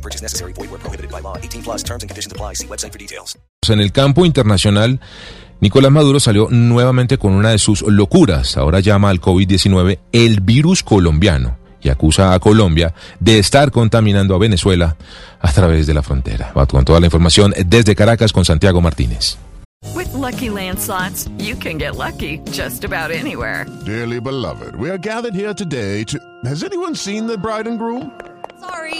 [0.00, 0.52] Purchase necessary.
[0.54, 1.36] Void where prohibited by law.
[1.36, 2.54] 18 plus terms and conditions apply.
[2.54, 3.36] See website for details.
[3.68, 5.00] En el campo internacional,
[5.60, 8.56] Nicolás Maduro salió nuevamente con una de sus locuras.
[8.56, 14.38] Ahora llama al COVID-19 el virus colombiano y acusa a Colombia de estar contaminando a
[14.38, 14.96] Venezuela
[15.40, 16.52] a través de la frontera.
[16.56, 19.38] Va con toda la información desde Caracas con Santiago Martínez.
[19.94, 23.66] With Lucky Land slots, you can get lucky just about anywhere.
[23.86, 26.18] Dearly beloved, we are gathered here today to.
[26.44, 28.12] Has anyone seen the bride and groom?
[28.60, 28.99] Sorry,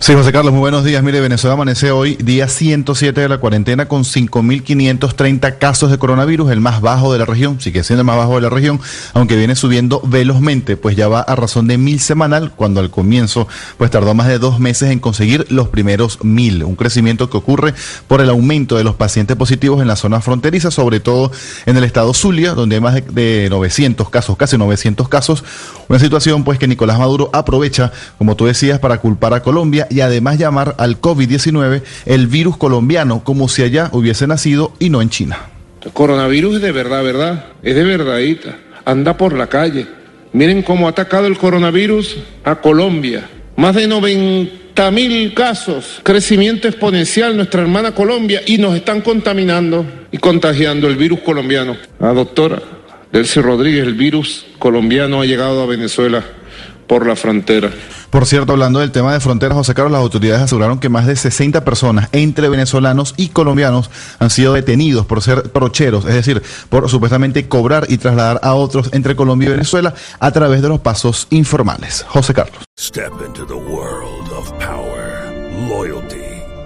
[0.00, 1.02] Sí, José Carlos, muy buenos días.
[1.02, 6.60] Mire, Venezuela amanece hoy día 107 de la cuarentena con 5.530 casos de coronavirus, el
[6.60, 8.80] más bajo de la región, sigue siendo el más bajo de la región,
[9.12, 13.48] aunque viene subiendo velozmente, pues ya va a razón de mil semanal, cuando al comienzo
[13.76, 17.74] pues tardó más de dos meses en conseguir los primeros mil, un crecimiento que ocurre
[18.06, 21.32] por el aumento de los pacientes positivos en la zona fronteriza, sobre todo
[21.66, 25.44] en el estado Zulia, donde hay más de, de 900 casos, casi 900 casos,
[25.88, 30.00] una situación pues que Nicolás Maduro aprovecha, como tú decías, para culpar a Colombia y
[30.00, 35.10] además llamar al COVID-19 el virus colombiano, como si allá hubiese nacido y no en
[35.10, 35.38] China.
[35.84, 37.46] El coronavirus es de verdad, ¿verdad?
[37.62, 38.56] Es de verdadita.
[38.84, 39.86] Anda por la calle.
[40.32, 43.28] Miren cómo ha atacado el coronavirus a Colombia.
[43.56, 46.00] Más de 90 mil casos.
[46.02, 51.76] Crecimiento exponencial nuestra hermana Colombia y nos están contaminando y contagiando el virus colombiano.
[51.98, 52.60] La doctora
[53.12, 56.22] Delcy Rodríguez, el virus colombiano ha llegado a Venezuela
[56.86, 57.70] por la frontera.
[58.10, 61.14] Por cierto, hablando del tema de fronteras, José Carlos, las autoridades aseguraron que más de
[61.14, 66.88] 60 personas, entre venezolanos y colombianos, han sido detenidos por ser trocheros, es decir, por
[66.88, 71.26] supuestamente cobrar y trasladar a otros entre Colombia y Venezuela a través de los pasos
[71.30, 72.04] informales.
[72.08, 72.62] José Carlos.
[72.78, 75.32] Step into the world of power,
[75.68, 76.37] loyalty,